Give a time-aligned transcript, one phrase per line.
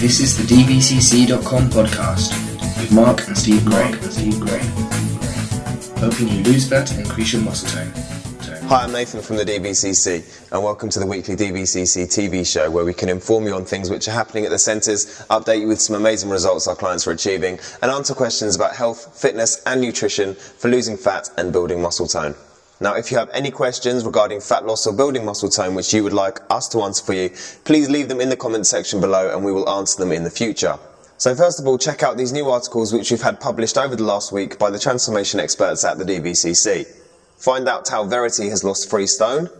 [0.00, 2.32] This is the DVCC.com podcast
[2.80, 3.92] with Mark and Steve Gray.
[4.02, 4.58] Steve Gray.
[6.00, 7.90] Helping you lose fat and increase your muscle tone.
[8.68, 12.84] Hi, I'm Nathan from the DVCC, and welcome to the weekly DVCC TV show where
[12.84, 15.80] we can inform you on things which are happening at the centres, update you with
[15.80, 20.34] some amazing results our clients are achieving, and answer questions about health, fitness, and nutrition
[20.34, 22.34] for losing fat and building muscle tone.
[22.82, 26.02] Now, if you have any questions regarding fat loss or building muscle tone which you
[26.02, 27.28] would like us to answer for you,
[27.64, 30.30] please leave them in the comment section below and we will answer them in the
[30.30, 30.78] future.
[31.18, 34.04] So first of all, check out these new articles which we've had published over the
[34.04, 36.86] last week by the transformation experts at the DVCC.
[37.36, 39.50] Find out how Verity has lost three stone.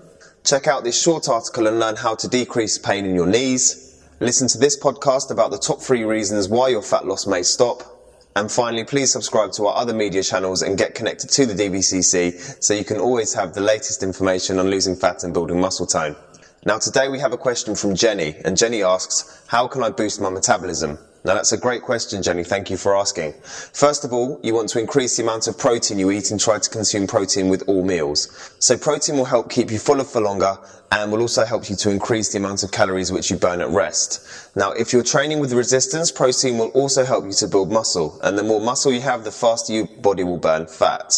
[0.42, 4.02] Check out this short article and learn how to decrease pain in your knees.
[4.20, 7.99] Listen to this podcast about the top three reasons why your fat loss may stop.
[8.36, 12.62] And finally, please subscribe to our other media channels and get connected to the DVCC
[12.62, 16.14] so you can always have the latest information on losing fat and building muscle tone.
[16.64, 20.20] Now today we have a question from Jenny and Jenny asks, how can I boost
[20.20, 20.98] my metabolism?
[21.24, 22.44] Now that's a great question, Jenny.
[22.44, 23.32] Thank you for asking.
[23.42, 26.58] First of all, you want to increase the amount of protein you eat and try
[26.58, 28.54] to consume protein with all meals.
[28.58, 30.56] So protein will help keep you fuller for longer
[30.92, 33.68] and will also help you to increase the amount of calories which you burn at
[33.68, 34.56] rest.
[34.56, 38.18] Now, if you're training with resistance, protein will also help you to build muscle.
[38.22, 41.12] And the more muscle you have, the faster your body will burn fat.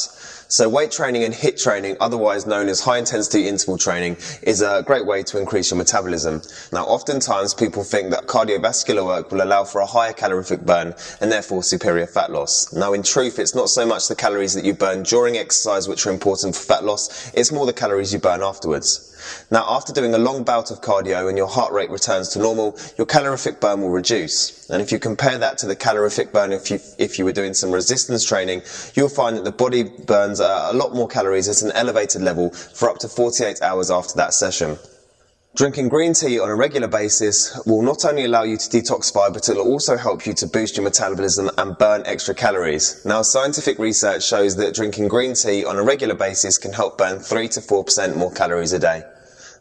[0.52, 4.82] So weight training and HIIT training, otherwise known as high intensity interval training, is a
[4.86, 6.42] great way to increase your metabolism.
[6.70, 11.32] Now, oftentimes people think that cardiovascular work will allow for a higher calorific burn and
[11.32, 12.70] therefore superior fat loss.
[12.74, 16.06] Now, in truth, it's not so much the calories that you burn during exercise which
[16.06, 19.11] are important for fat loss, it's more the calories you burn afterwards.
[19.50, 22.76] Now, after doing a long bout of cardio and your heart rate returns to normal,
[22.96, 24.68] your calorific burn will reduce.
[24.70, 27.54] And if you compare that to the calorific burn if you, if you were doing
[27.54, 28.62] some resistance training,
[28.94, 32.88] you'll find that the body burns a lot more calories at an elevated level for
[32.88, 34.78] up to 48 hours after that session.
[35.54, 39.50] Drinking green tea on a regular basis will not only allow you to detoxify, but
[39.50, 43.04] it will also help you to boost your metabolism and burn extra calories.
[43.04, 47.18] Now, scientific research shows that drinking green tea on a regular basis can help burn
[47.18, 49.02] 3 to 4% more calories a day.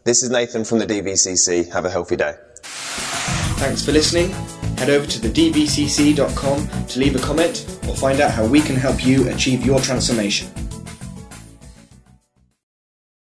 [0.04, 1.70] This is Nathan from the DVCC.
[1.72, 2.36] Have a healthy day.
[2.62, 4.30] Thanks for listening.
[4.78, 8.76] Head over to the dvcc.com to leave a comment or find out how we can
[8.76, 10.48] help you achieve your transformation.